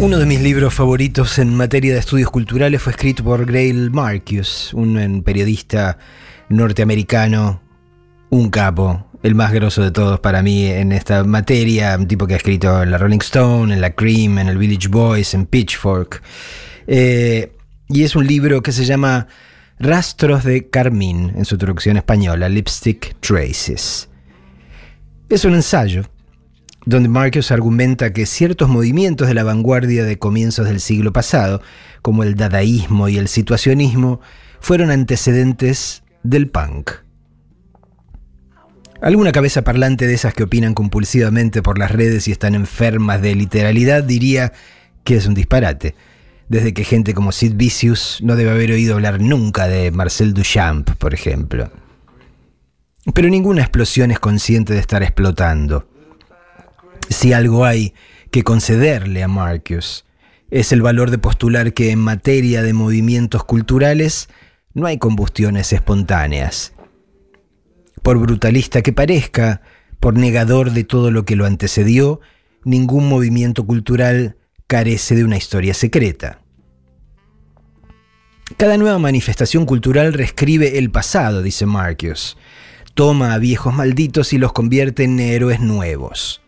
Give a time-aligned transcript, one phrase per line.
[0.00, 4.74] Uno de mis libros favoritos en materia de estudios culturales fue escrito por Grail Marcus,
[4.74, 5.96] un periodista
[6.48, 7.62] norteamericano,
[8.30, 12.34] un capo, el más grosso de todos para mí en esta materia, un tipo que
[12.34, 16.20] ha escrito en la Rolling Stone, en la Cream, en el Village Boys, en Pitchfork.
[16.88, 17.52] Eh,
[17.88, 19.26] y es un libro que se llama
[19.78, 24.08] Rastros de Carmín, en su traducción española, Lipstick Traces.
[25.28, 26.04] Es un ensayo
[26.84, 31.60] donde Marcus argumenta que ciertos movimientos de la vanguardia de comienzos del siglo pasado,
[32.02, 34.20] como el dadaísmo y el situacionismo,
[34.60, 36.90] fueron antecedentes del punk.
[39.00, 43.34] Alguna cabeza parlante de esas que opinan compulsivamente por las redes y están enfermas de
[43.34, 44.52] literalidad diría
[45.04, 45.94] que es un disparate,
[46.48, 50.90] desde que gente como Sid Vicious no debe haber oído hablar nunca de Marcel Duchamp,
[50.92, 51.70] por ejemplo.
[53.14, 55.86] Pero ninguna explosión es consciente de estar explotando
[57.08, 57.94] si algo hay
[58.30, 60.04] que concederle a Marcus,
[60.50, 64.28] es el valor de postular que en materia de movimientos culturales
[64.74, 66.72] no hay combustiones espontáneas.
[68.02, 69.62] Por brutalista que parezca,
[70.00, 72.20] por negador de todo lo que lo antecedió,
[72.64, 74.36] ningún movimiento cultural
[74.68, 76.42] carece de una historia secreta.
[78.58, 82.36] Cada nueva manifestación cultural reescribe el pasado, dice Marcus.
[82.92, 86.42] Toma a viejos malditos y los convierte en héroes nuevos.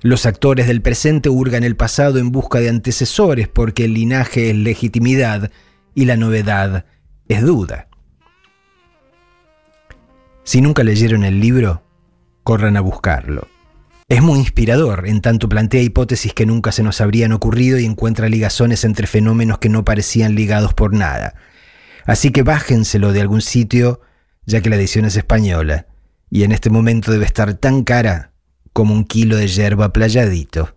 [0.00, 4.56] Los actores del presente hurgan el pasado en busca de antecesores porque el linaje es
[4.56, 5.50] legitimidad
[5.94, 6.84] y la novedad
[7.26, 7.88] es duda.
[10.44, 11.82] Si nunca leyeron el libro,
[12.44, 13.48] corran a buscarlo.
[14.06, 18.28] Es muy inspirador, en tanto plantea hipótesis que nunca se nos habrían ocurrido y encuentra
[18.28, 21.34] ligazones entre fenómenos que no parecían ligados por nada.
[22.04, 24.02] Así que bájenselo de algún sitio,
[24.44, 25.86] ya que la edición es española,
[26.28, 28.32] y en este momento debe estar tan cara
[28.74, 30.76] como un kilo de yerba playadito.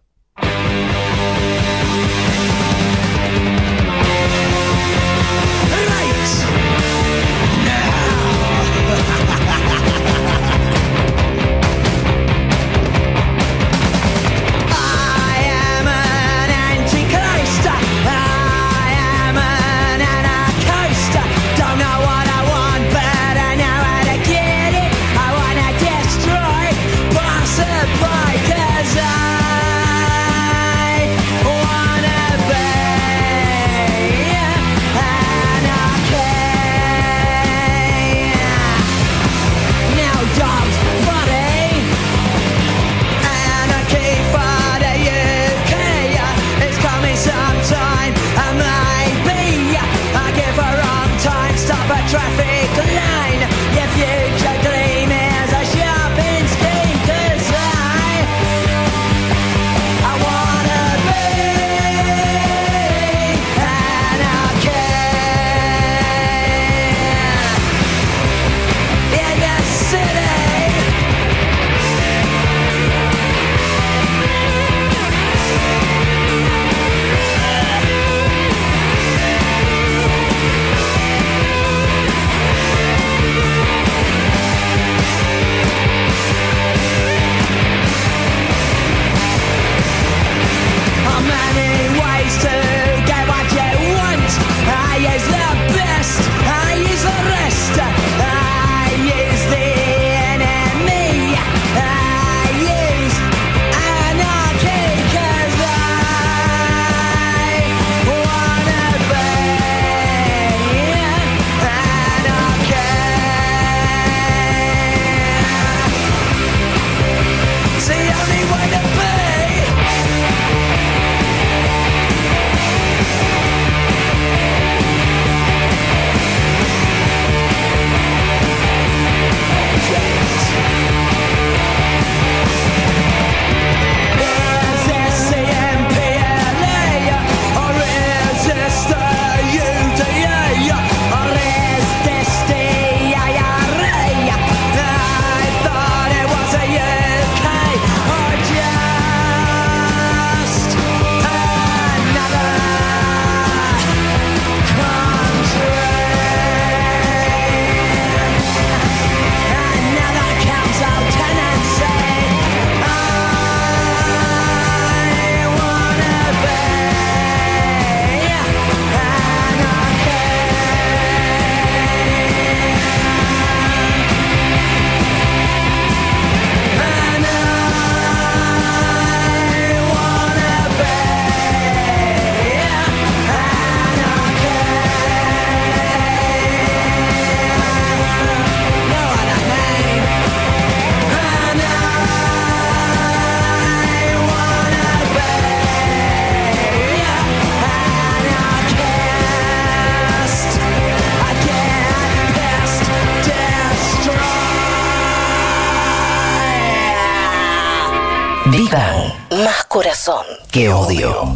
[210.57, 210.57] Corazón.
[210.57, 211.35] ¡Qué odio!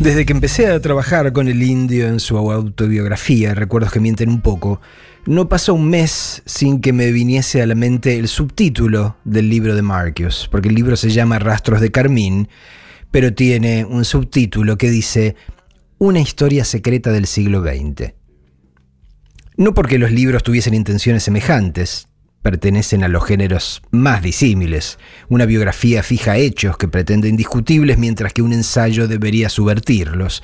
[0.00, 4.42] Desde que empecé a trabajar con el indio en su autobiografía, recuerdos que mienten un
[4.42, 4.80] poco,
[5.24, 9.74] no pasó un mes sin que me viniese a la mente el subtítulo del libro
[9.74, 12.48] de Marcus, porque el libro se llama Rastros de Carmín,
[13.10, 15.36] pero tiene un subtítulo que dice
[15.96, 18.12] Una historia secreta del siglo XX.
[19.56, 22.08] No porque los libros tuviesen intenciones semejantes,
[22.44, 24.98] pertenecen a los géneros más disímiles,
[25.30, 30.42] una biografía fija hechos que pretende indiscutibles mientras que un ensayo debería subvertirlos,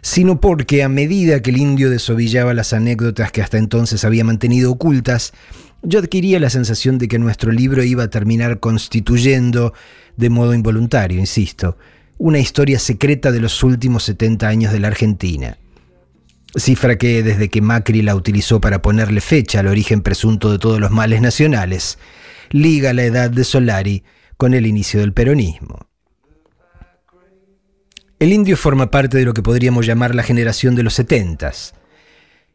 [0.00, 4.72] sino porque a medida que el indio desovillaba las anécdotas que hasta entonces había mantenido
[4.72, 5.34] ocultas,
[5.82, 9.74] yo adquiría la sensación de que nuestro libro iba a terminar constituyendo,
[10.16, 11.76] de modo involuntario, insisto,
[12.16, 15.58] una historia secreta de los últimos 70 años de la Argentina
[16.56, 20.80] cifra que desde que Macri la utilizó para ponerle fecha al origen presunto de todos
[20.80, 21.98] los males nacionales,
[22.50, 24.04] liga la edad de Solari
[24.36, 25.86] con el inicio del peronismo.
[28.18, 31.74] El indio forma parte de lo que podríamos llamar la generación de los setentas,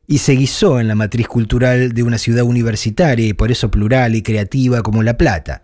[0.07, 4.15] y se guisó en la matriz cultural de una ciudad universitaria y por eso plural
[4.15, 5.63] y creativa como La Plata,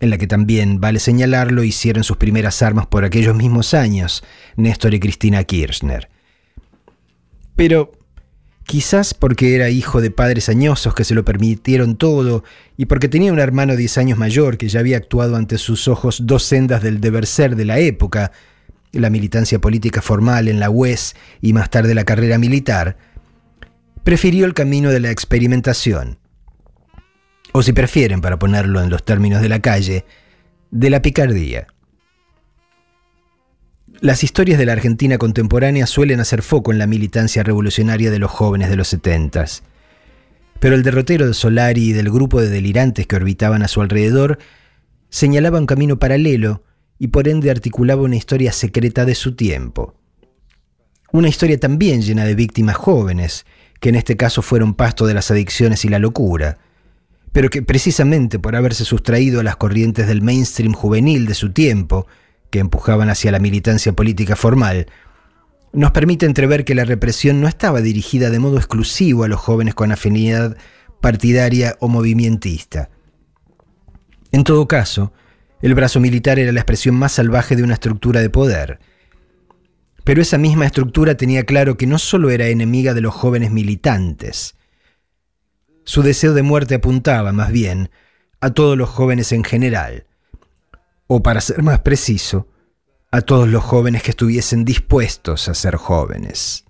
[0.00, 4.22] en la que también, vale señalarlo, hicieron sus primeras armas por aquellos mismos años
[4.56, 6.10] Néstor y Cristina Kirchner.
[7.56, 7.92] Pero
[8.64, 12.44] quizás porque era hijo de padres añosos que se lo permitieron todo
[12.76, 16.26] y porque tenía un hermano diez años mayor que ya había actuado ante sus ojos
[16.26, 18.32] dos sendas del deber ser de la época,
[18.92, 22.96] la militancia política formal en la UES y más tarde la carrera militar,
[24.02, 26.18] prefirió el camino de la experimentación.
[27.52, 30.04] O si prefieren, para ponerlo en los términos de la calle,
[30.70, 31.68] de la picardía.
[34.00, 38.30] Las historias de la Argentina contemporánea suelen hacer foco en la militancia revolucionaria de los
[38.30, 39.62] jóvenes de los setentas.
[40.58, 44.38] Pero el derrotero de Solari y del grupo de delirantes que orbitaban a su alrededor
[45.10, 46.64] señalaba un camino paralelo
[46.98, 49.94] y por ende articulaba una historia secreta de su tiempo.
[51.12, 53.46] Una historia también llena de víctimas jóvenes,
[53.80, 56.58] que en este caso fueron pasto de las adicciones y la locura,
[57.30, 62.06] pero que precisamente por haberse sustraído a las corrientes del mainstream juvenil de su tiempo,
[62.54, 64.86] que empujaban hacia la militancia política formal,
[65.72, 69.74] nos permite entrever que la represión no estaba dirigida de modo exclusivo a los jóvenes
[69.74, 70.56] con afinidad
[71.00, 72.90] partidaria o movimentista.
[74.30, 75.12] En todo caso,
[75.62, 78.78] el brazo militar era la expresión más salvaje de una estructura de poder.
[80.04, 84.54] Pero esa misma estructura tenía claro que no solo era enemiga de los jóvenes militantes.
[85.82, 87.90] Su deseo de muerte apuntaba, más bien,
[88.40, 90.06] a todos los jóvenes en general,
[91.06, 92.48] o para ser más preciso,
[93.10, 96.64] a todos los jóvenes que estuviesen dispuestos a ser jóvenes.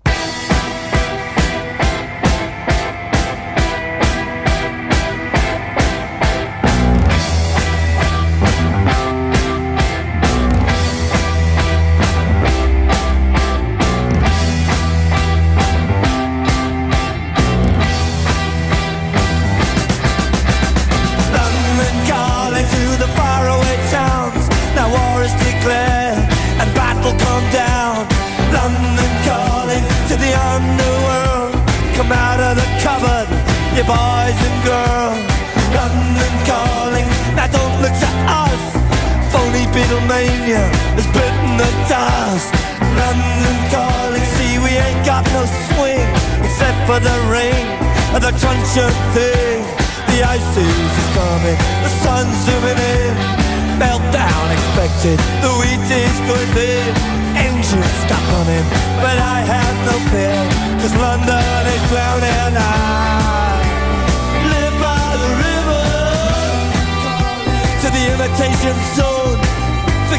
[40.05, 40.61] Beatlemania
[40.93, 42.53] has bitten the dust.
[42.93, 46.05] London calling, see we ain't got no swing
[46.45, 47.65] except for the ring
[48.13, 49.65] and the truncheon thing.
[50.13, 53.13] The ice is coming, the sun's zooming in.
[53.81, 56.93] Meltdown expected, the wheat is going thin.
[57.35, 58.65] Engines stop running,
[59.01, 60.37] but I have no fear,
[60.79, 63.65] cause London is drowning out.
[65.17, 65.85] the river.
[67.81, 69.34] To the imitation zone.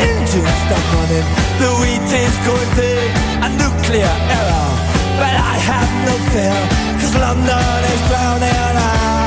[0.00, 1.28] engines stuck running,
[1.60, 3.10] the wheat is going thick,
[3.44, 4.70] a nuclear error.
[5.20, 6.58] But I have no fear,
[7.00, 9.19] cause London is drowning out.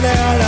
[0.00, 0.41] down and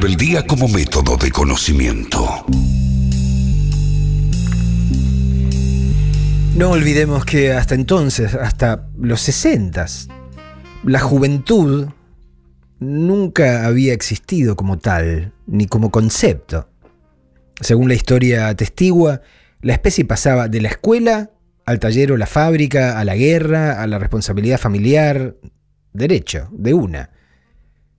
[0.00, 2.46] rebeldía como método de conocimiento.
[6.54, 9.86] No olvidemos que hasta entonces, hasta los 60,
[10.84, 11.88] la juventud
[12.78, 16.68] nunca había existido como tal, ni como concepto.
[17.60, 19.22] Según la historia atestigua,
[19.62, 21.32] la especie pasaba de la escuela
[21.66, 25.34] al taller o la fábrica, a la guerra, a la responsabilidad familiar,
[25.92, 27.10] derecho, de una.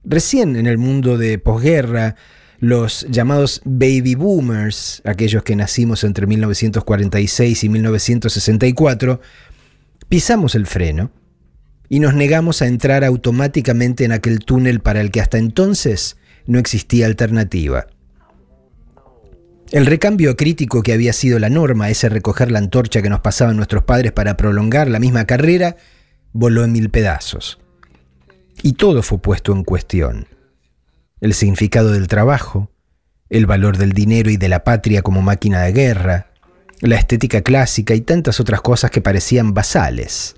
[0.09, 2.15] Recién en el mundo de posguerra,
[2.57, 9.21] los llamados baby boomers, aquellos que nacimos entre 1946 y 1964,
[10.09, 11.11] pisamos el freno
[11.89, 16.57] y nos negamos a entrar automáticamente en aquel túnel para el que hasta entonces no
[16.57, 17.85] existía alternativa.
[19.69, 23.57] El recambio crítico que había sido la norma, ese recoger la antorcha que nos pasaban
[23.57, 25.75] nuestros padres para prolongar la misma carrera,
[26.33, 27.59] voló en mil pedazos.
[28.61, 30.27] Y todo fue puesto en cuestión.
[31.21, 32.71] El significado del trabajo,
[33.29, 36.31] el valor del dinero y de la patria como máquina de guerra,
[36.81, 40.35] la estética clásica y tantas otras cosas que parecían basales.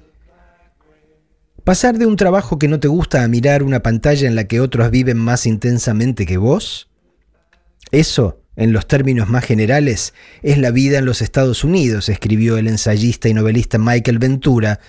[1.63, 4.59] Pasar de un trabajo que no te gusta a mirar una pantalla en la que
[4.59, 6.89] otros viven más intensamente que vos,
[7.91, 12.67] eso, en los términos más generales, es la vida en los Estados Unidos, escribió el
[12.67, 14.79] ensayista y novelista Michael Ventura,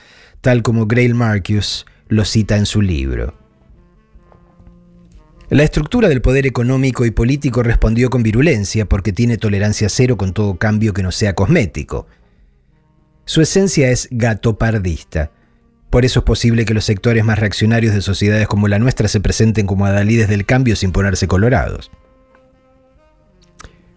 [0.40, 3.34] tal como Grail Marcus lo cita en su libro.
[5.50, 10.32] La estructura del poder económico y político respondió con virulencia porque tiene tolerancia cero con
[10.32, 12.06] todo cambio que no sea cosmético.
[13.24, 15.30] Su esencia es gatopardista
[15.92, 19.20] por eso es posible que los sectores más reaccionarios de sociedades como la nuestra se
[19.20, 21.90] presenten como adalides del cambio sin ponerse colorados.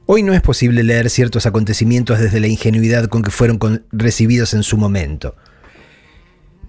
[0.06, 4.64] Hoy no es posible leer ciertos acontecimientos desde la ingenuidad con que fueron recibidos en
[4.64, 5.38] su momento.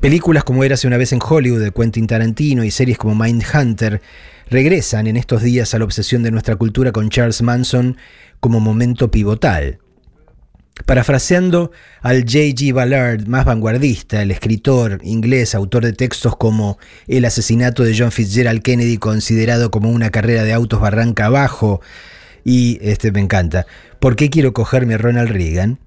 [0.01, 4.03] Películas como Érase una vez en Hollywood de Quentin Tarantino y series como Mindhunter
[4.51, 7.97] regresan en estos días a la obsesión de nuestra cultura con Charles Manson
[8.39, 9.79] como momento pivotal.
[10.85, 11.73] Parafraseando
[12.03, 12.75] al J.G.
[12.75, 18.61] Ballard, más vanguardista, el escritor inglés, autor de textos como El asesinato de John Fitzgerald
[18.61, 21.81] Kennedy, considerado como una carrera de autos barranca abajo,
[22.45, 23.67] y este me encanta,
[23.99, 25.79] ¿Por qué quiero cogerme a Ronald Reagan?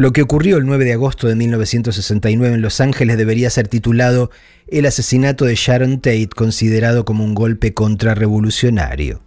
[0.00, 4.30] Lo que ocurrió el 9 de agosto de 1969 en Los Ángeles debería ser titulado
[4.66, 9.20] El asesinato de Sharon Tate, considerado como un golpe contrarrevolucionario.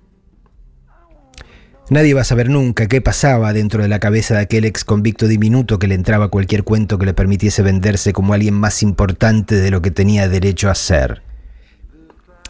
[1.91, 5.27] Nadie va a saber nunca qué pasaba dentro de la cabeza de aquel ex convicto
[5.27, 9.69] diminuto que le entraba cualquier cuento que le permitiese venderse como alguien más importante de
[9.69, 11.21] lo que tenía derecho a ser.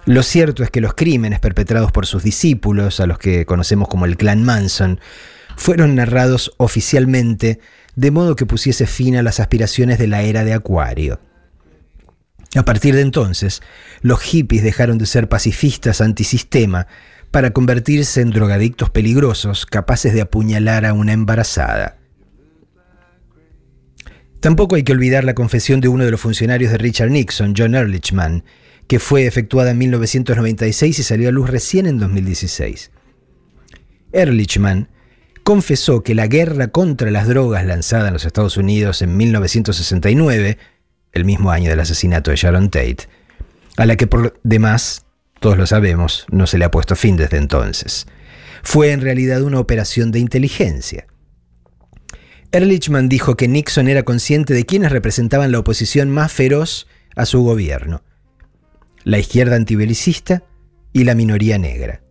[0.06, 4.06] Lo cierto es que los crímenes perpetrados por sus discípulos, a los que conocemos como
[4.06, 5.02] el clan Manson,
[5.58, 7.60] fueron narrados oficialmente
[7.96, 11.20] de modo que pusiese fin a las aspiraciones de la era de Acuario.
[12.56, 13.62] A partir de entonces,
[14.02, 16.88] los hippies dejaron de ser pacifistas antisistema
[17.32, 21.98] para convertirse en drogadictos peligrosos capaces de apuñalar a una embarazada.
[24.40, 27.76] Tampoco hay que olvidar la confesión de uno de los funcionarios de Richard Nixon, John
[27.76, 28.44] Ehrlichman,
[28.88, 32.92] que fue efectuada en 1996 y salió a luz recién en 2016.
[34.12, 34.90] Ehrlichman
[35.44, 40.58] confesó que la guerra contra las drogas lanzada en los Estados Unidos en 1969,
[41.12, 43.08] el mismo año del asesinato de Sharon Tate,
[43.78, 45.06] a la que por demás
[45.40, 48.08] todos lo sabemos, no se le ha puesto fin desde entonces.
[48.64, 51.06] Fue en realidad una operación de inteligencia.
[52.54, 57.44] Ehrlichman dijo que Nixon era consciente de quienes representaban la oposición más feroz a su
[57.44, 58.04] gobierno,
[59.04, 60.44] la izquierda antibelicista
[60.94, 62.02] y la minoría negra.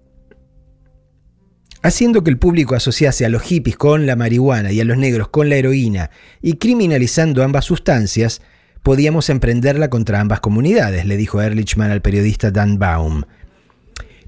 [1.82, 5.28] Haciendo que el público asociase a los hippies con la marihuana y a los negros
[5.28, 6.10] con la heroína
[6.40, 8.40] y criminalizando ambas sustancias,
[8.84, 13.22] podíamos emprenderla contra ambas comunidades, le dijo Ehrlichman al periodista Dan Baum.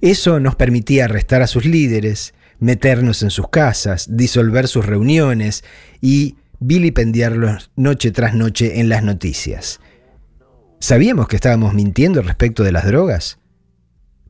[0.01, 5.63] Eso nos permitía arrestar a sus líderes, meternos en sus casas, disolver sus reuniones
[6.01, 9.81] y vilipendiarlos noche tras noche en las noticias.
[10.81, 13.39] ¿Sabíamos que estábamos mintiendo respecto de las drogas?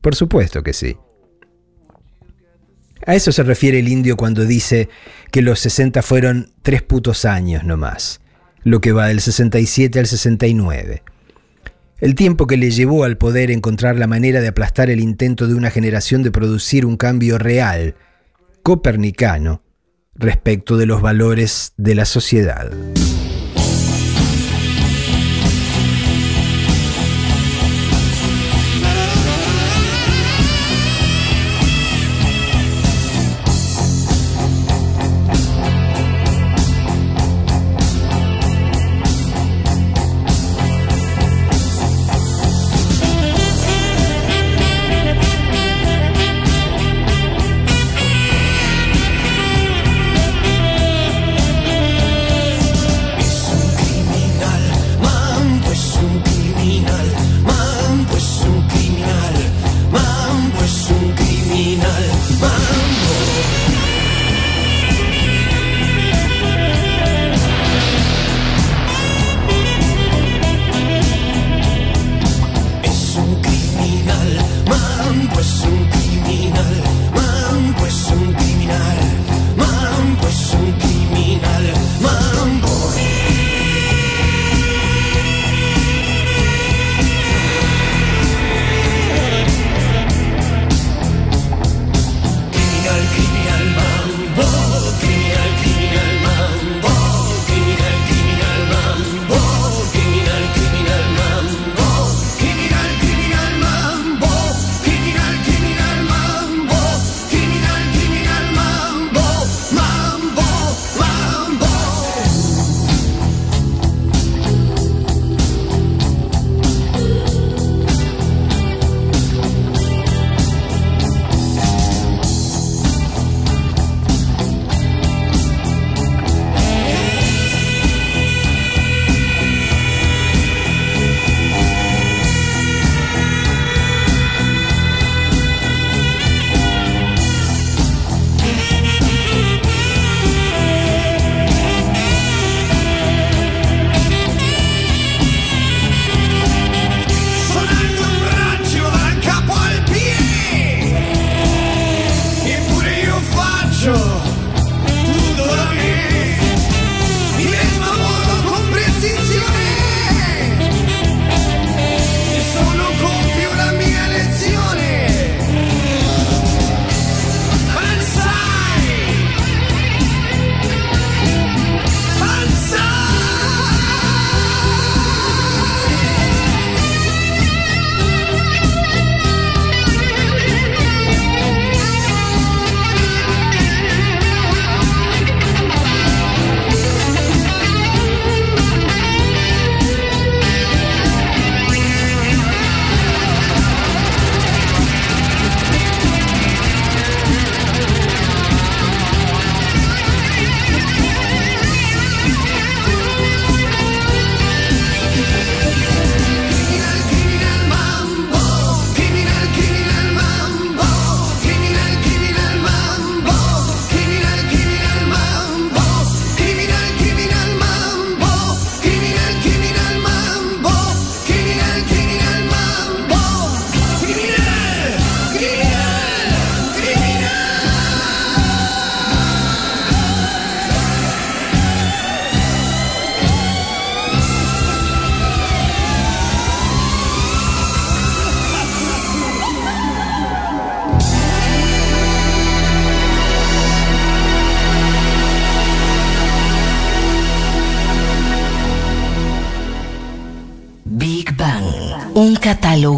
[0.02, 0.96] Por supuesto que sí.
[3.06, 4.88] A eso se refiere el indio cuando dice
[5.30, 8.20] que los 60 fueron tres putos años nomás
[8.64, 11.02] lo que va del 67 al 69.
[12.00, 15.54] El tiempo que le llevó al poder encontrar la manera de aplastar el intento de
[15.54, 17.94] una generación de producir un cambio real,
[18.62, 19.62] copernicano,
[20.14, 22.72] respecto de los valores de la sociedad.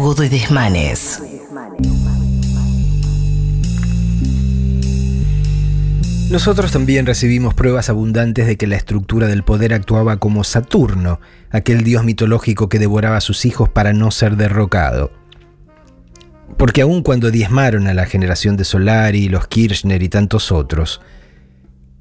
[0.07, 1.21] Catálogo de desmanes.
[6.29, 11.83] Nosotros también recibimos pruebas abundantes de que la estructura del poder actuaba como Saturno, aquel
[11.83, 15.11] dios mitológico que devoraba a sus hijos para no ser derrocado.
[16.57, 21.01] Porque aun cuando diezmaron a la generación de Solari, los Kirchner y tantos otros,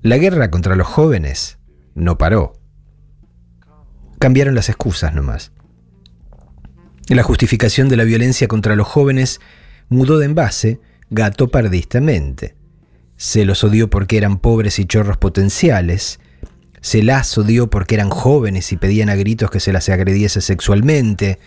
[0.02, 1.58] la guerra contra los jóvenes
[1.94, 2.52] no paró.
[4.18, 5.52] Cambiaron las excusas nomás.
[7.08, 9.40] La justificación de la violencia contra los jóvenes
[9.88, 12.56] mudó de envase gatopardistamente.
[13.16, 16.18] Se los odió porque eran pobres y chorros potenciales.
[16.80, 21.38] Se las odió porque eran jóvenes y pedían a gritos que se las agrediese sexualmente.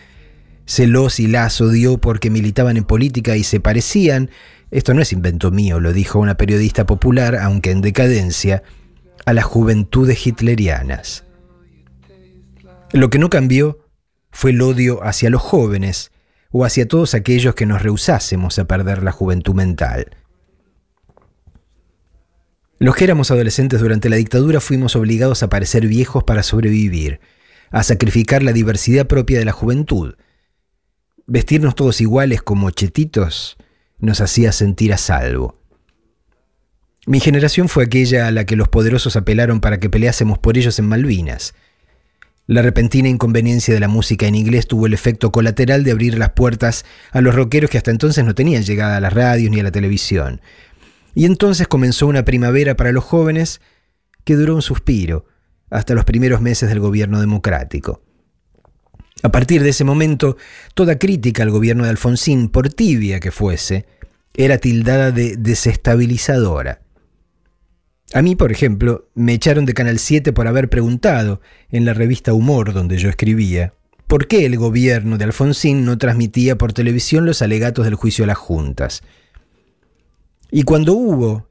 [0.66, 4.30] Se los y las odió porque militaban en política y se parecían,
[4.72, 8.64] esto no es invento mío, lo dijo una periodista popular, aunque en decadencia,
[9.26, 11.26] a las juventudes hitlerianas.
[12.94, 13.89] Lo que no cambió
[14.32, 16.12] fue el odio hacia los jóvenes
[16.52, 20.16] o hacia todos aquellos que nos rehusásemos a perder la juventud mental.
[22.80, 27.20] Los que éramos adolescentes durante la dictadura fuimos obligados a parecer viejos para sobrevivir,
[27.72, 30.16] a sacrificar la diversidad propia de la juventud.
[31.28, 33.58] Vestirnos todos iguales como chetitos
[34.00, 35.60] nos hacía sentir a salvo.
[37.06, 40.80] Mi generación fue aquella a la que los poderosos apelaron para que peleásemos por ellos
[40.80, 41.54] en Malvinas.
[42.50, 46.32] La repentina inconveniencia de la música en inglés tuvo el efecto colateral de abrir las
[46.32, 49.64] puertas a los rockeros que hasta entonces no tenían llegada a las radios ni a
[49.64, 50.42] la televisión.
[51.14, 53.62] Y entonces comenzó una primavera para los jóvenes
[54.24, 55.28] que duró un suspiro
[55.70, 58.02] hasta los primeros meses del gobierno democrático.
[59.22, 60.36] A partir de ese momento,
[60.74, 63.86] toda crítica al gobierno de Alfonsín, por tibia que fuese,
[64.34, 66.82] era tildada de desestabilizadora.
[68.14, 72.34] A mí, por ejemplo, me echaron de Canal 7 por haber preguntado, en la revista
[72.34, 73.74] Humor donde yo escribía,
[74.08, 78.28] por qué el gobierno de Alfonsín no transmitía por televisión los alegatos del juicio a
[78.28, 79.04] las juntas.
[80.50, 81.50] Y cuando hubo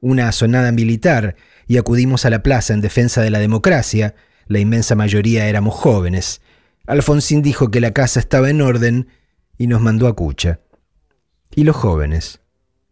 [0.00, 1.36] una sonada militar
[1.68, 4.16] y acudimos a la plaza en defensa de la democracia,
[4.48, 6.40] la inmensa mayoría éramos jóvenes,
[6.86, 9.06] Alfonsín dijo que la casa estaba en orden
[9.56, 10.58] y nos mandó a Cucha.
[11.54, 12.40] Y los jóvenes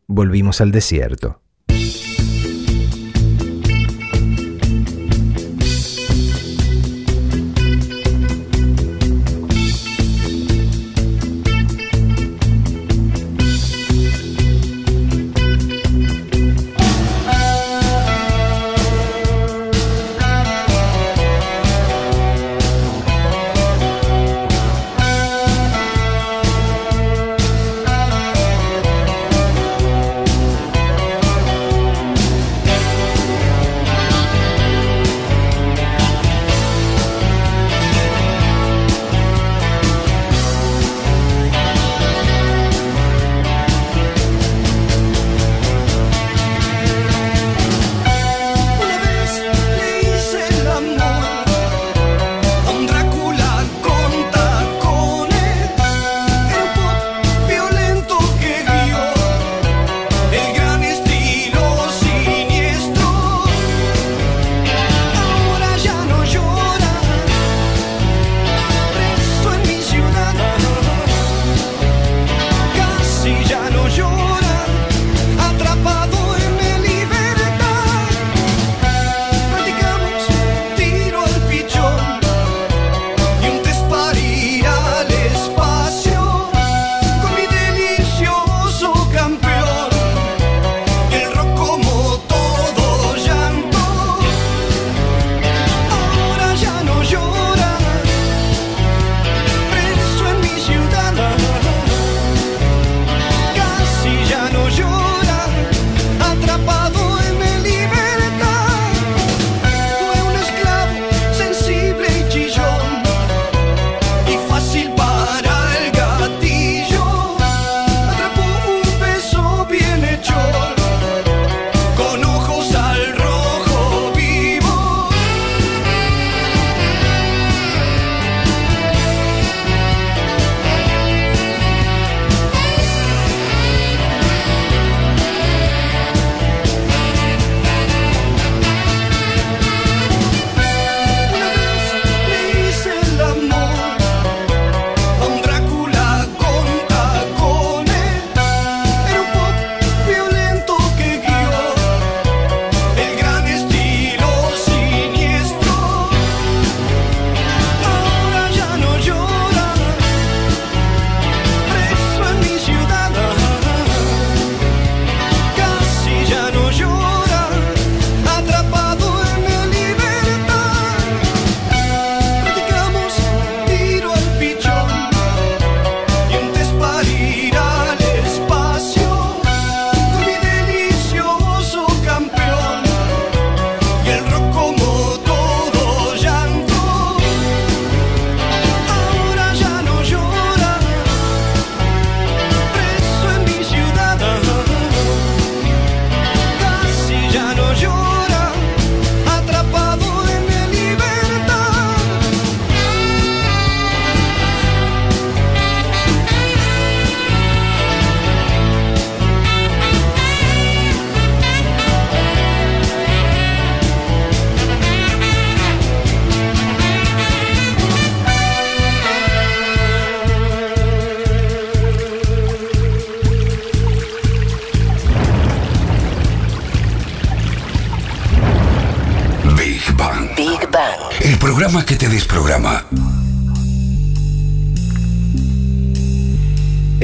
[0.06, 1.42] volvimos al desierto.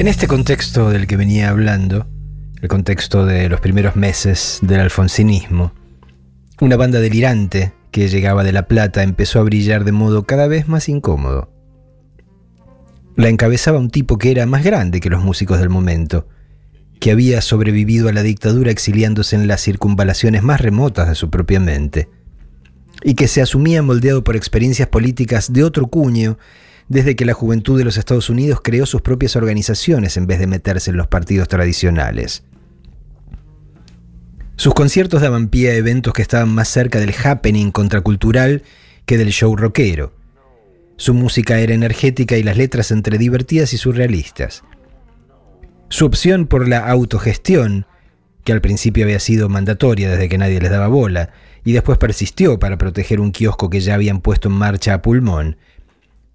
[0.07, 2.07] En este contexto del que venía hablando,
[2.61, 5.73] el contexto de los primeros meses del alfonsinismo,
[6.61, 10.69] una banda delirante que llegaba de La Plata empezó a brillar de modo cada vez
[10.69, 11.51] más incómodo.
[13.17, 16.29] La encabezaba un tipo que era más grande que los músicos del momento,
[17.01, 21.59] que había sobrevivido a la dictadura exiliándose en las circunvalaciones más remotas de su propia
[21.59, 22.07] mente,
[23.03, 26.37] y que se asumía moldeado por experiencias políticas de otro cuño
[26.89, 30.47] desde que la juventud de los Estados Unidos creó sus propias organizaciones en vez de
[30.47, 32.43] meterse en los partidos tradicionales.
[34.55, 38.63] Sus conciertos daban pie a eventos que estaban más cerca del happening contracultural
[39.05, 40.13] que del show rockero.
[40.95, 44.63] Su música era energética y las letras entre divertidas y surrealistas.
[45.89, 47.85] Su opción por la autogestión,
[48.43, 51.29] que al principio había sido mandatoria desde que nadie les daba bola,
[51.63, 55.57] y después persistió para proteger un kiosco que ya habían puesto en marcha a pulmón,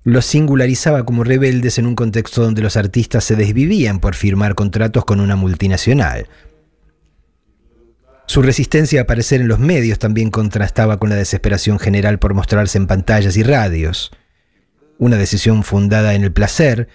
[0.05, 5.05] los singularizaba como rebeldes en un contexto donde los artistas se desvivían por firmar contratos
[5.05, 6.29] con una multinacional.
[8.27, 12.79] Su resistencia a aparecer en los medios también contrastaba con la desesperación general por mostrarse
[12.79, 14.11] en pantallas y radios.
[14.99, 16.89] Una decisión fundada en el placer,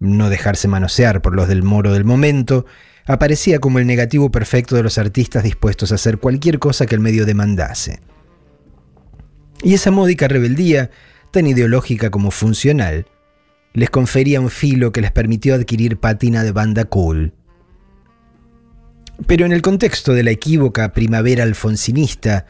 [0.00, 2.66] no dejarse manosear por los del moro del momento,
[3.06, 7.00] aparecía como el negativo perfecto de los artistas dispuestos a hacer cualquier cosa que el
[7.00, 8.00] medio demandase.
[9.62, 10.90] Y esa módica rebeldía,
[11.32, 13.06] tan ideológica como funcional,
[13.72, 17.32] les confería un filo que les permitió adquirir patina de banda cool.
[19.26, 22.46] Pero en el contexto de la equívoca primavera alfonsinista,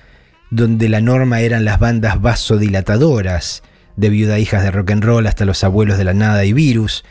[0.51, 3.63] donde la norma eran las bandas vasodilatadoras,
[3.97, 7.05] de viuda hijas de rock and roll hasta los abuelos de la nada y virus,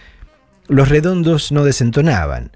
[0.68, 2.52] los redondos no desentonaban.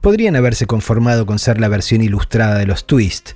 [0.00, 3.32] Podrían haberse conformado con ser la versión ilustrada de los Twist,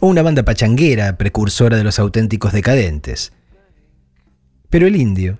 [0.00, 3.32] o una banda pachanguera precursora de los auténticos decadentes.
[4.70, 5.38] Pero el indio,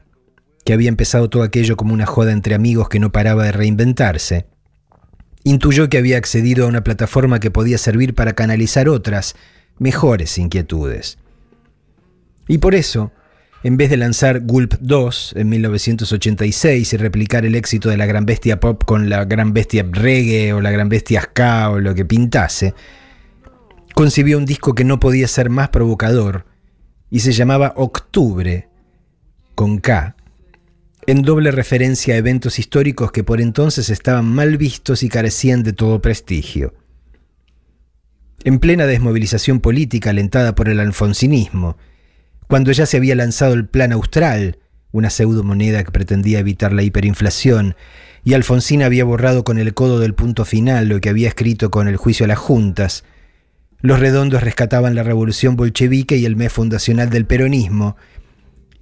[0.64, 4.46] que había empezado todo aquello como una joda entre amigos que no paraba de reinventarse,
[5.44, 9.34] intuyó que había accedido a una plataforma que podía servir para canalizar otras,
[9.78, 11.18] mejores inquietudes.
[12.48, 13.12] Y por eso,
[13.62, 18.24] en vez de lanzar Gulp 2 en 1986 y replicar el éxito de la gran
[18.24, 22.04] bestia pop con la gran bestia reggae o la gran bestia ska o lo que
[22.04, 22.74] pintase,
[23.94, 26.46] concibió un disco que no podía ser más provocador
[27.10, 28.67] y se llamaba Octubre,
[29.58, 30.14] con K,
[31.08, 35.72] en doble referencia a eventos históricos que por entonces estaban mal vistos y carecían de
[35.72, 36.74] todo prestigio.
[38.44, 41.76] En plena desmovilización política alentada por el alfonsinismo,
[42.46, 44.60] cuando ya se había lanzado el Plan Austral,
[44.92, 47.74] una pseudomoneda que pretendía evitar la hiperinflación,
[48.22, 51.88] y Alfonsín había borrado con el codo del punto final lo que había escrito con
[51.88, 53.02] el juicio a las juntas,
[53.80, 57.96] los redondos rescataban la revolución bolchevique y el mes fundacional del peronismo,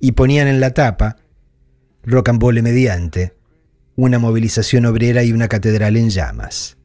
[0.00, 1.16] y ponían en la tapa,
[2.02, 3.34] rocambole mediante,
[3.96, 6.76] una movilización obrera y una catedral en llamas.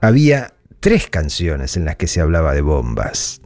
[0.00, 3.40] Había tres canciones en las que se hablaba de bombas.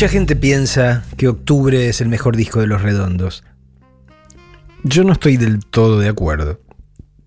[0.00, 3.44] Mucha gente piensa que Octubre es el mejor disco de Los Redondos.
[4.82, 6.58] Yo no estoy del todo de acuerdo,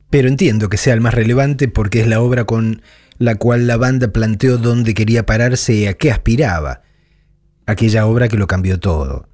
[0.09, 2.81] pero entiendo que sea el más relevante porque es la obra con
[3.19, 6.81] la cual la banda planteó dónde quería pararse y a qué aspiraba.
[7.67, 9.29] Aquella obra que lo cambió todo.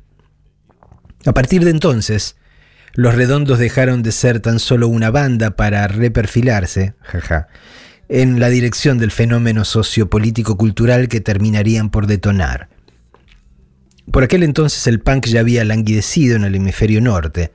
[1.25, 2.35] A partir de entonces,
[2.93, 6.93] los redondos dejaron de ser tan solo una banda para reperfilarse,
[8.09, 12.67] en la dirección del fenómeno sociopolítico-cultural que terminarían por detonar.
[14.11, 17.51] Por aquel entonces el punk ya había languidecido en el hemisferio norte.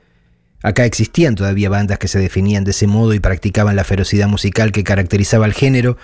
[0.63, 4.71] Acá existían todavía bandas que se definían de ese modo y practicaban la ferocidad musical
[4.71, 5.97] que caracterizaba al género,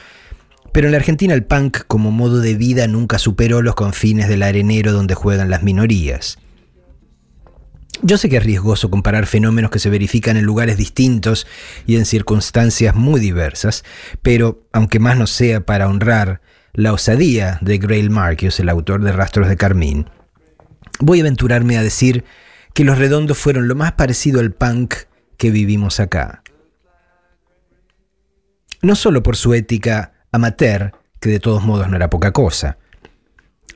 [0.74, 4.44] pero en la Argentina el punk como modo de vida nunca superó los confines del
[4.44, 6.38] arenero donde juegan las minorías.
[8.04, 11.48] Yo sé que es riesgoso comparar fenómenos que se verifican en lugares distintos
[11.86, 13.84] y en circunstancias muy diversas,
[14.22, 16.42] pero aunque más no sea para honrar
[16.74, 20.08] la osadía de Grail Marcus, el autor de Rastros de Carmín,
[21.00, 22.24] voy a aventurarme a decir
[22.74, 24.96] que los redondos fueron lo más parecido al punk
[25.38, 26.44] que vivimos acá.
[28.82, 32.78] No solo por su ética amateur, que de todos modos no era poca cosa.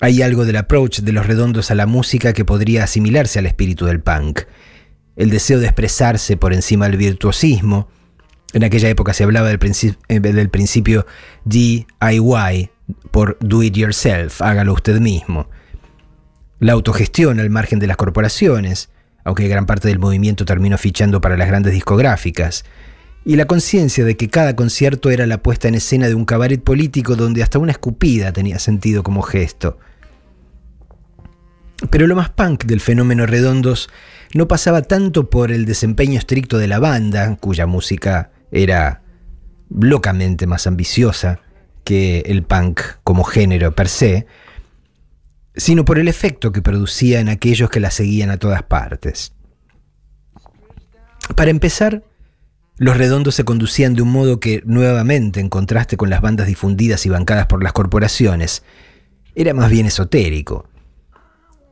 [0.01, 3.86] Hay algo del approach de los redondos a la música que podría asimilarse al espíritu
[3.86, 4.41] del punk.
[5.16, 7.88] El deseo de expresarse por encima del virtuosismo.
[8.53, 9.59] En aquella época se hablaba del,
[10.09, 11.05] eh, del principio
[11.45, 12.70] DIY,
[13.11, 15.49] por do it yourself, hágalo usted mismo.
[16.60, 18.89] La autogestión al margen de las corporaciones,
[19.24, 22.64] aunque gran parte del movimiento terminó fichando para las grandes discográficas
[23.26, 26.64] y la conciencia de que cada concierto era la puesta en escena de un cabaret
[26.64, 29.80] político donde hasta una escupida tenía sentido como gesto.
[31.89, 33.89] Pero lo más punk del fenómeno Redondos
[34.34, 39.01] no pasaba tanto por el desempeño estricto de la banda, cuya música era
[39.70, 41.39] locamente más ambiciosa
[41.84, 44.28] que el punk como género per se,
[45.58, 49.34] sino por el efecto que producía en aquellos que la seguían a todas partes.
[51.36, 52.03] Para empezar,
[52.78, 57.06] los redondos se conducían de un modo que, nuevamente, en contraste con las bandas difundidas
[57.06, 58.64] y bancadas por las corporaciones,
[59.34, 60.68] era más bien esotérico.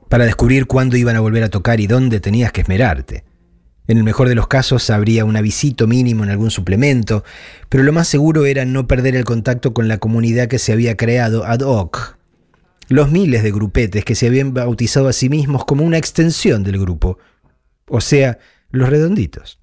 [0.10, 3.26] Para descubrir cuándo iban a volver a tocar y dónde tenías que esmerarte.
[3.88, 7.26] En el mejor de los casos habría un avisito mínimo en algún suplemento,
[7.68, 10.96] pero lo más seguro era no perder el contacto con la comunidad que se había
[10.96, 12.18] creado ad hoc.
[12.90, 16.80] Los miles de grupetes que se habían bautizado a sí mismos como una extensión del
[16.80, 17.18] grupo,
[17.88, 18.40] o sea,
[18.72, 19.60] los redonditos.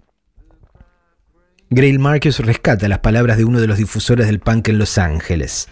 [1.69, 5.69] Grail Marcus rescata las palabras de uno de los difusores del punk en Los Ángeles.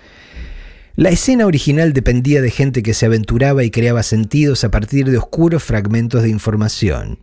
[0.94, 5.18] La escena original dependía de gente que se aventuraba y creaba sentidos a partir de
[5.18, 7.18] oscuros fragmentos de información.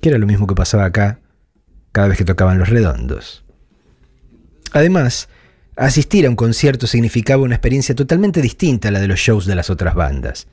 [0.00, 1.20] Que era lo mismo que pasaba acá
[1.92, 3.44] cada vez que tocaban los redondos.
[4.72, 5.28] Además,
[5.76, 9.54] asistir a un concierto significaba una experiencia totalmente distinta a la de los shows de
[9.54, 10.46] las otras bandas.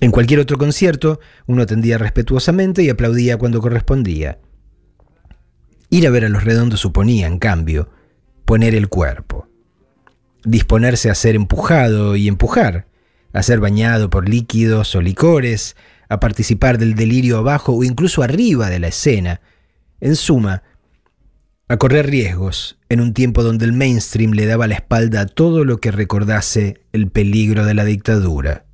[0.00, 4.38] En cualquier otro concierto, uno atendía respetuosamente y aplaudía cuando correspondía.
[5.90, 7.88] Ir a ver a los redondos suponía, en cambio,
[8.44, 9.48] poner el cuerpo.
[10.44, 12.88] Disponerse a ser empujado y empujar,
[13.32, 15.76] a ser bañado por líquidos o licores,
[16.08, 19.40] a participar del delirio abajo o incluso arriba de la escena.
[20.00, 20.62] En suma,
[21.68, 25.64] a correr riesgos en un tiempo donde el mainstream le daba la espalda a todo
[25.64, 28.66] lo que recordase el peligro de la dictadura.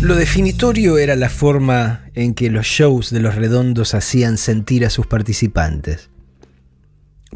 [0.00, 4.90] Lo definitorio era la forma en que los shows de los redondos hacían sentir a
[4.90, 6.08] sus participantes.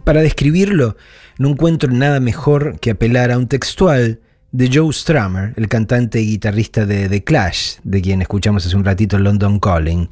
[0.05, 0.97] Para describirlo,
[1.39, 4.21] no encuentro nada mejor que apelar a un textual
[4.53, 8.85] de Joe Strummer, el cantante y guitarrista de The Clash, de quien escuchamos hace un
[8.85, 10.09] ratito London Calling.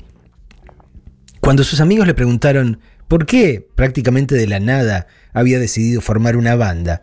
[1.38, 6.56] Cuando sus amigos le preguntaron por qué, prácticamente de la nada, había decidido formar una
[6.56, 7.02] banda,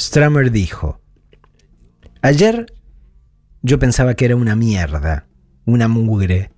[0.00, 0.98] Strummer dijo,
[2.22, 2.72] Ayer
[3.60, 5.26] yo pensaba que era una mierda,
[5.66, 6.50] una mugre.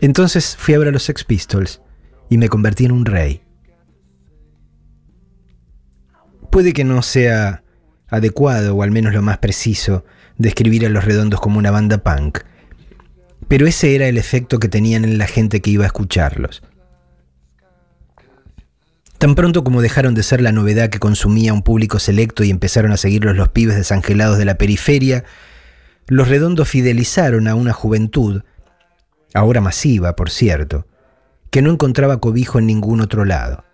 [0.00, 1.80] Entonces fui a ver a los Sex Pistols
[2.28, 3.42] y me convertí en un rey.
[6.50, 7.62] Puede que no sea
[8.08, 10.04] adecuado, o al menos lo más preciso,
[10.38, 12.40] describir a los redondos como una banda punk,
[13.46, 16.64] pero ese era el efecto que tenían en la gente que iba a escucharlos.
[19.18, 22.92] Tan pronto como dejaron de ser la novedad que consumía un público selecto y empezaron
[22.92, 25.24] a seguirlos los pibes desangelados de la periferia,
[26.06, 28.42] los redondos fidelizaron a una juventud,
[29.34, 30.86] ahora masiva, por cierto,
[31.50, 33.64] que no encontraba cobijo en ningún otro lado.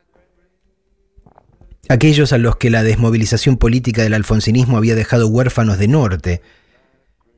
[1.91, 6.43] Aquellos a los que la desmovilización política del alfonsinismo había dejado huérfanos de norte,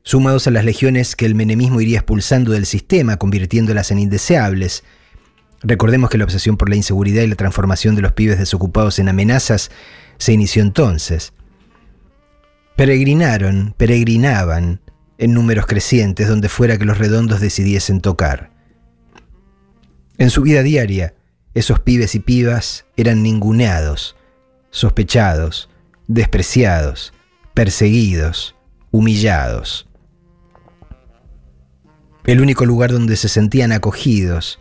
[0.03, 4.85] sumados a las legiones que el menemismo iría expulsando del sistema, convirtiéndolas en indeseables,
[5.61, 9.09] Recordemos que la obsesión por la inseguridad y la transformación de los pibes desocupados en
[9.09, 9.71] amenazas
[10.17, 11.33] se inició entonces.
[12.75, 14.81] Peregrinaron, peregrinaban,
[15.17, 18.51] en números crecientes donde fuera que los redondos decidiesen tocar.
[20.17, 21.15] En su vida diaria,
[21.53, 24.15] esos pibes y pibas eran ninguneados,
[24.69, 25.69] sospechados,
[26.07, 27.13] despreciados,
[27.53, 28.55] perseguidos,
[28.91, 29.87] humillados.
[32.25, 34.59] El único lugar donde se sentían acogidos,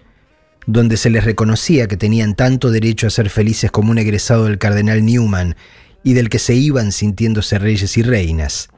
[0.67, 4.59] donde se les reconocía que tenían tanto derecho a ser felices como un egresado del
[4.59, 5.57] cardenal Newman
[6.03, 8.69] y del que se iban sintiéndose reyes y reinas.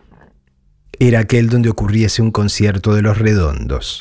[0.98, 4.00] Era aquel donde ocurriese un concierto de los redondos.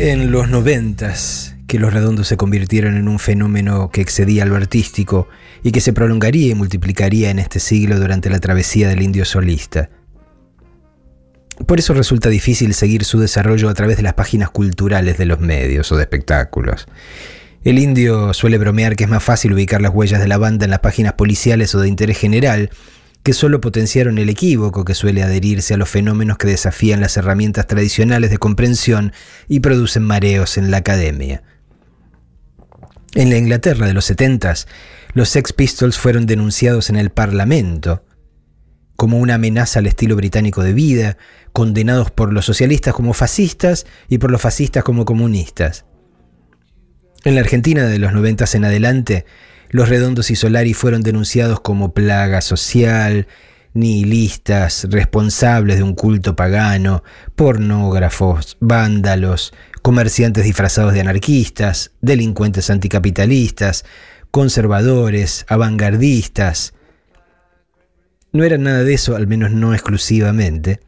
[0.00, 5.28] En los noventas que los redondos se convirtieron en un fenómeno que excedía lo artístico
[5.64, 9.90] y que se prolongaría y multiplicaría en este siglo durante la travesía del indio solista.
[11.66, 15.40] Por eso resulta difícil seguir su desarrollo a través de las páginas culturales de los
[15.40, 16.86] medios o de espectáculos.
[17.64, 20.70] El indio suele bromear que es más fácil ubicar las huellas de la banda en
[20.70, 22.70] las páginas policiales o de interés general,
[23.22, 27.66] que solo potenciaron el equívoco que suele adherirse a los fenómenos que desafían las herramientas
[27.66, 29.12] tradicionales de comprensión
[29.48, 31.42] y producen mareos en la academia.
[33.14, 34.68] En la Inglaterra de los setentas,
[35.14, 38.04] los Sex Pistols fueron denunciados en el Parlamento
[38.98, 41.18] como una amenaza al estilo británico de vida,
[41.52, 45.84] condenados por los socialistas como fascistas y por los fascistas como comunistas.
[47.22, 49.24] En la Argentina de los noventas en adelante,
[49.70, 53.26] los Redondos y Solari fueron denunciados como plaga social,
[53.74, 57.02] nihilistas, responsables de un culto pagano,
[57.36, 59.52] pornógrafos, vándalos,
[59.82, 63.84] comerciantes disfrazados de anarquistas, delincuentes anticapitalistas,
[64.30, 66.74] conservadores, avangardistas.
[68.32, 70.80] No eran nada de eso, al menos no exclusivamente,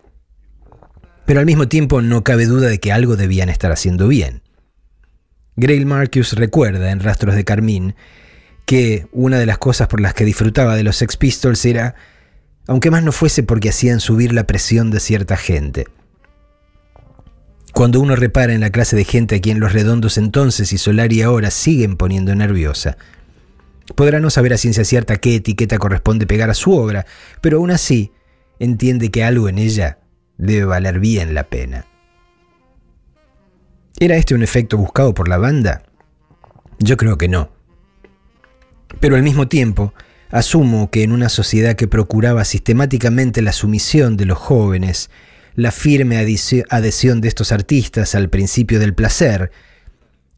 [1.27, 4.43] pero al mismo tiempo no cabe duda de que algo debían estar haciendo bien.
[5.57, 7.95] Grail Marcus recuerda en Rastros de Carmín
[8.71, 11.97] que una de las cosas por las que disfrutaba de los Sex Pistols era,
[12.69, 15.89] aunque más no fuese porque hacían subir la presión de cierta gente.
[17.75, 21.21] Cuando uno repara en la clase de gente a quien los redondos entonces y Solari
[21.23, 22.97] ahora siguen poniendo nerviosa,
[23.97, 27.07] podrá no saber a ciencia cierta qué etiqueta corresponde pegar a su obra,
[27.41, 28.13] pero aún así
[28.61, 29.99] entiende que algo en ella
[30.39, 31.87] debe valer bien la pena.
[33.99, 35.83] ¿Era este un efecto buscado por la banda?
[36.79, 37.59] Yo creo que no.
[38.99, 39.95] Pero al mismo tiempo,
[40.31, 45.11] asumo que en una sociedad que procuraba sistemáticamente la sumisión de los jóvenes,
[45.55, 49.51] la firme adhesión de estos artistas al principio del placer,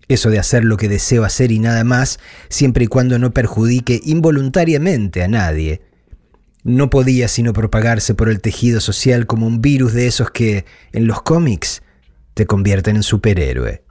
[0.08, 4.00] eso de hacer lo que deseo hacer y nada más, siempre y cuando no perjudique
[4.04, 5.82] involuntariamente a nadie,
[6.64, 11.06] no podía sino propagarse por el tejido social como un virus de esos que, en
[11.06, 11.82] los cómics,
[12.34, 13.82] te convierten en superhéroe.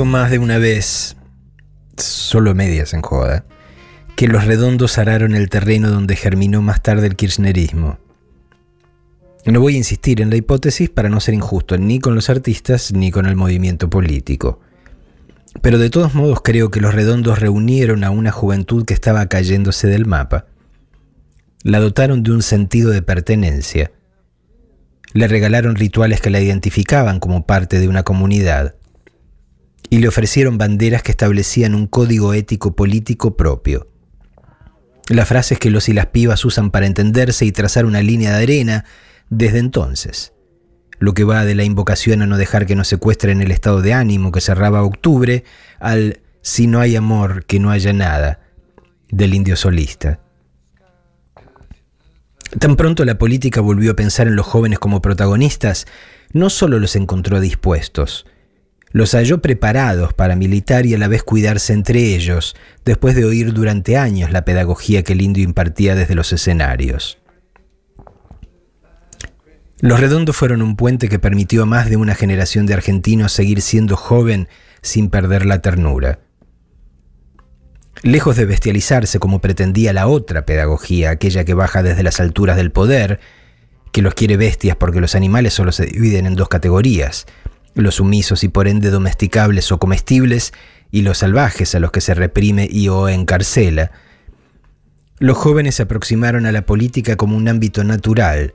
[0.00, 1.16] Más de una vez,
[1.98, 3.44] solo medias en joda,
[4.16, 7.98] que los redondos araron el terreno donde germinó más tarde el kirchnerismo.
[9.44, 12.92] No voy a insistir en la hipótesis para no ser injusto ni con los artistas
[12.92, 14.60] ni con el movimiento político.
[15.60, 19.88] Pero de todos modos creo que los redondos reunieron a una juventud que estaba cayéndose
[19.88, 20.46] del mapa.
[21.64, 23.92] La dotaron de un sentido de pertenencia.
[25.12, 28.76] Le regalaron rituales que la identificaban como parte de una comunidad.
[29.92, 33.90] Y le ofrecieron banderas que establecían un código ético político propio.
[35.10, 38.42] Las frases que los y las pibas usan para entenderse y trazar una línea de
[38.42, 38.86] arena
[39.28, 40.32] desde entonces.
[40.98, 43.92] Lo que va de la invocación a no dejar que nos secuestren el estado de
[43.92, 45.44] ánimo que cerraba octubre
[45.78, 48.40] al si no hay amor, que no haya nada
[49.10, 50.20] del indio solista.
[52.58, 55.86] Tan pronto la política volvió a pensar en los jóvenes como protagonistas,
[56.32, 58.24] no solo los encontró dispuestos,
[58.92, 63.52] los halló preparados para militar y a la vez cuidarse entre ellos, después de oír
[63.52, 67.18] durante años la pedagogía que el indio impartía desde los escenarios.
[69.80, 73.62] Los redondos fueron un puente que permitió a más de una generación de argentinos seguir
[73.62, 74.48] siendo joven
[74.80, 76.20] sin perder la ternura.
[78.02, 82.70] Lejos de bestializarse como pretendía la otra pedagogía, aquella que baja desde las alturas del
[82.70, 83.20] poder,
[83.90, 87.26] que los quiere bestias porque los animales solo se dividen en dos categorías,
[87.74, 90.52] los sumisos y por ende domesticables o comestibles,
[90.90, 93.92] y los salvajes a los que se reprime y o encarcela,
[95.18, 98.54] los jóvenes se aproximaron a la política como un ámbito natural,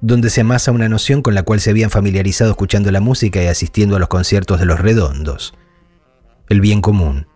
[0.00, 3.46] donde se amasa una noción con la cual se habían familiarizado escuchando la música y
[3.46, 5.54] asistiendo a los conciertos de los redondos,
[6.48, 7.26] el bien común.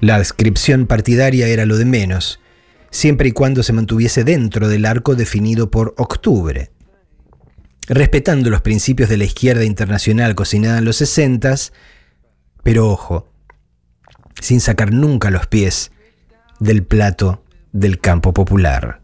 [0.00, 2.40] La descripción partidaria era lo de menos,
[2.90, 6.70] siempre y cuando se mantuviese dentro del arco definido por octubre.
[7.88, 11.72] Respetando los principios de la izquierda internacional cocinada en los sesentas,
[12.62, 13.30] pero ojo,
[14.40, 15.92] sin sacar nunca los pies
[16.60, 19.00] del plato del campo popular.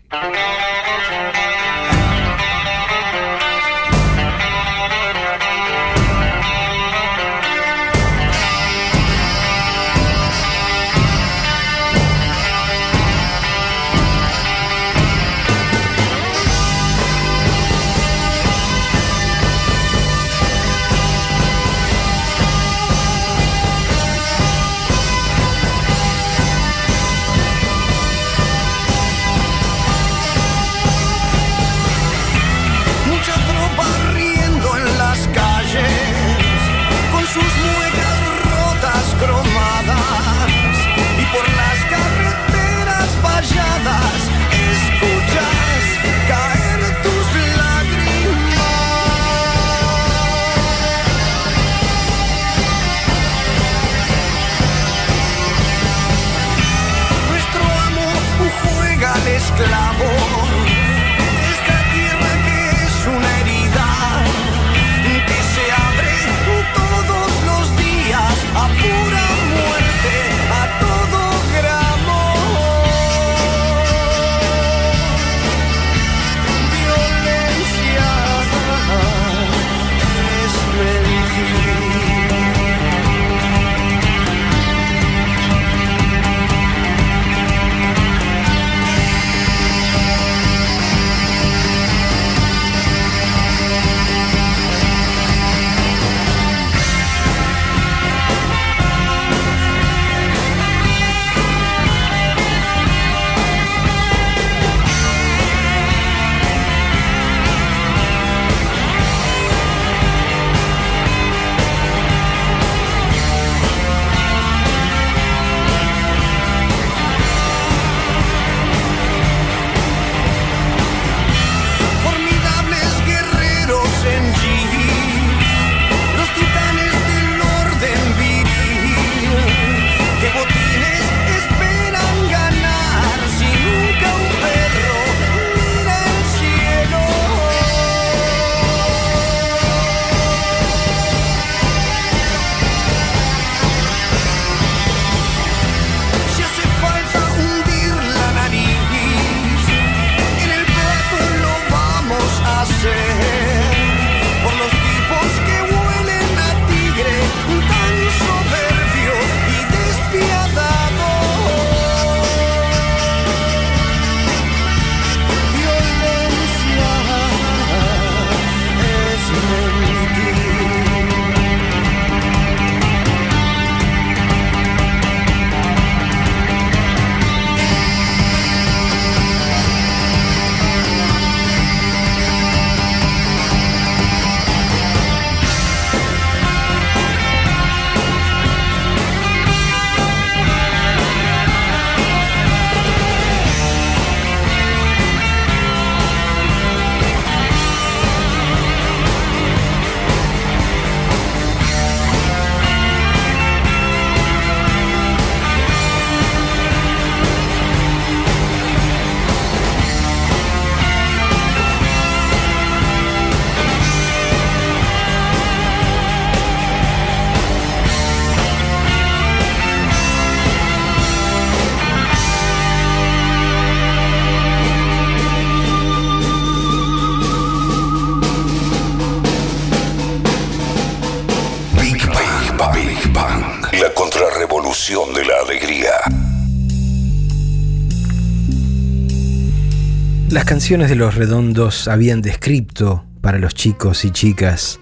[240.50, 244.80] Canciones de los redondos habían descrito para los chicos y chicas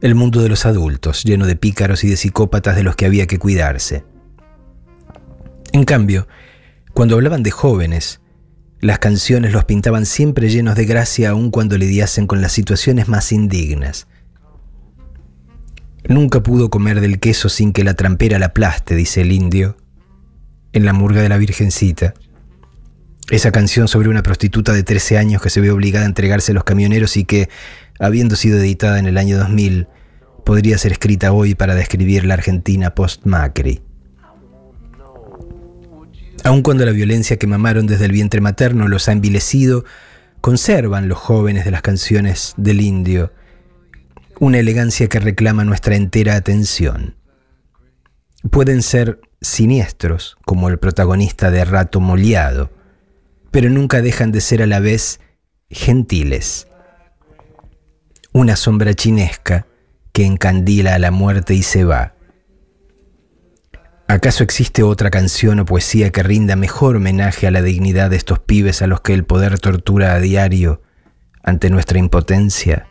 [0.00, 3.26] el mundo de los adultos, lleno de pícaros y de psicópatas de los que había
[3.26, 4.06] que cuidarse.
[5.72, 6.26] En cambio,
[6.94, 8.22] cuando hablaban de jóvenes,
[8.80, 13.32] las canciones los pintaban siempre llenos de gracia aun cuando lidiasen con las situaciones más
[13.32, 14.08] indignas.
[16.08, 19.76] Nunca pudo comer del queso sin que la trampera la aplaste, dice el indio,
[20.72, 22.14] en la murga de la Virgencita.
[23.30, 26.54] Esa canción sobre una prostituta de 13 años que se ve obligada a entregarse a
[26.54, 27.48] los camioneros y que,
[27.98, 29.88] habiendo sido editada en el año 2000,
[30.44, 33.82] podría ser escrita hoy para describir la Argentina post-Macri.
[36.44, 39.84] Aun cuando la violencia que mamaron desde el vientre materno los ha envilecido,
[40.40, 43.32] conservan los jóvenes de las canciones del indio
[44.38, 47.14] una elegancia que reclama nuestra entera atención.
[48.50, 52.70] Pueden ser siniestros, como el protagonista de Rato Moliado,
[53.56, 55.18] pero nunca dejan de ser a la vez
[55.70, 56.68] gentiles.
[58.32, 59.66] Una sombra chinesca
[60.12, 62.16] que encandila a la muerte y se va.
[64.08, 68.40] ¿Acaso existe otra canción o poesía que rinda mejor homenaje a la dignidad de estos
[68.40, 70.82] pibes a los que el poder tortura a diario
[71.42, 72.88] ante nuestra impotencia?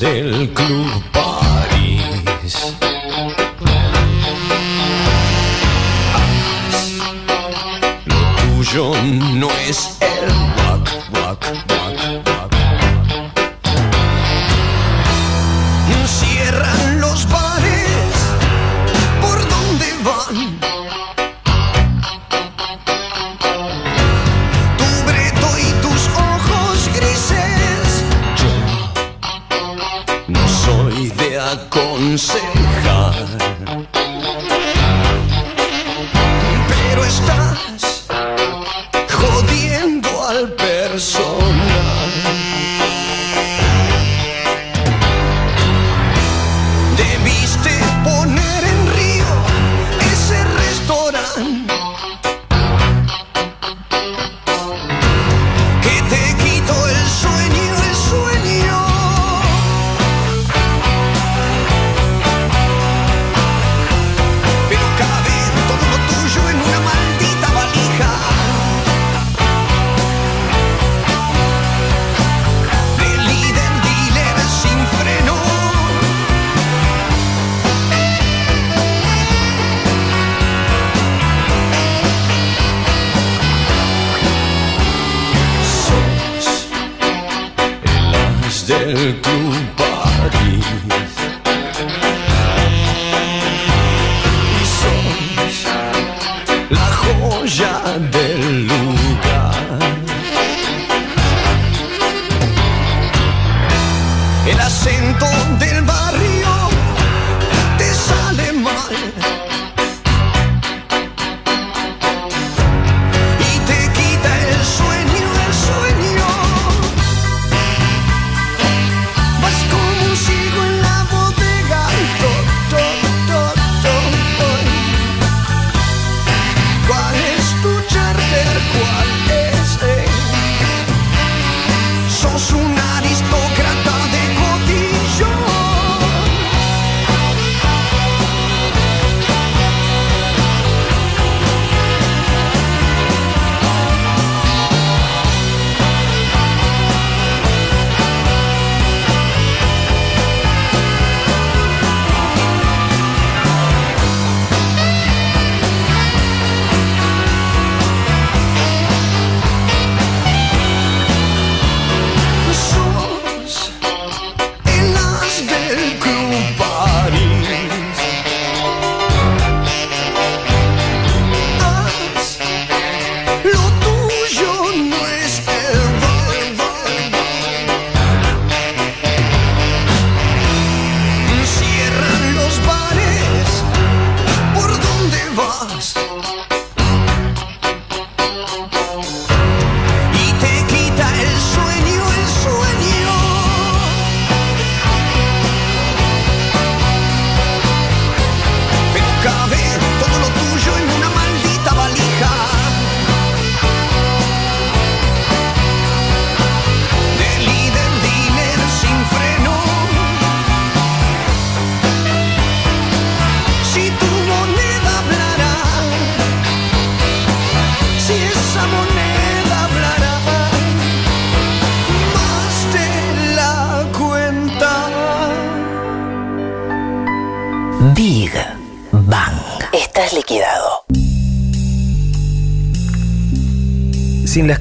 [0.00, 1.29] Del Club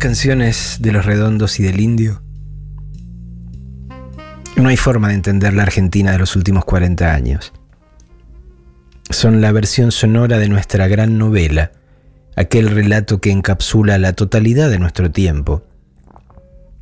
[0.09, 2.23] canciones de los redondos y del indio,
[4.55, 7.53] no hay forma de entender la Argentina de los últimos 40 años.
[9.11, 11.73] Son la versión sonora de nuestra gran novela,
[12.35, 15.61] aquel relato que encapsula la totalidad de nuestro tiempo,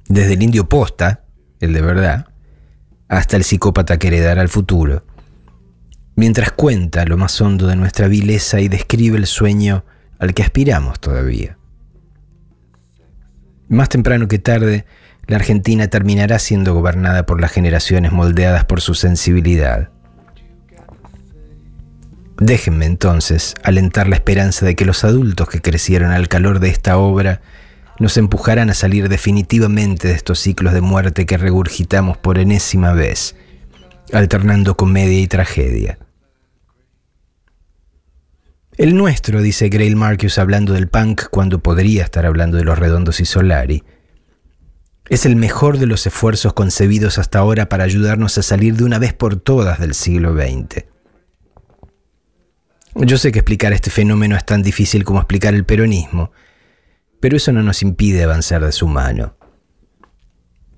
[0.07, 1.25] desde el indio posta,
[1.59, 2.27] el de verdad,
[3.09, 5.03] hasta el psicópata que heredará el futuro,
[6.15, 9.83] mientras cuenta lo más hondo de nuestra vileza y describe el sueño
[10.17, 11.56] al que aspiramos todavía.
[13.69, 14.85] Más temprano que tarde,
[15.27, 19.89] la Argentina terminará siendo gobernada por las generaciones moldeadas por su sensibilidad.
[22.39, 26.97] Déjenme entonces alentar la esperanza de que los adultos que crecieron al calor de esta
[26.97, 27.41] obra
[27.99, 33.35] nos empujarán a salir definitivamente de estos ciclos de muerte que regurgitamos por enésima vez,
[34.13, 35.97] alternando comedia y tragedia.
[38.77, 43.19] El nuestro, dice Grail Marcus hablando del punk cuando podría estar hablando de los redondos
[43.19, 43.83] y Solari,
[45.09, 48.99] es el mejor de los esfuerzos concebidos hasta ahora para ayudarnos a salir de una
[48.99, 50.85] vez por todas del siglo XX.
[52.93, 56.31] Yo sé que explicar este fenómeno es tan difícil como explicar el peronismo,
[57.19, 59.37] pero eso no nos impide avanzar de su mano.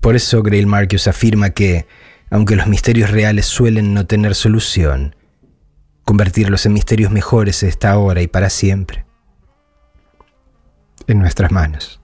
[0.00, 1.86] Por eso Grail Marcus afirma que,
[2.30, 5.16] aunque los misterios reales suelen no tener solución,
[6.04, 9.04] convertirlos en misterios mejores está ahora y para siempre
[11.06, 12.00] en nuestras manos.